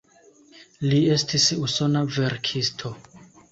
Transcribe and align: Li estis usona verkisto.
Li 0.85 1.01
estis 1.17 1.45
usona 1.67 2.03
verkisto. 2.17 2.95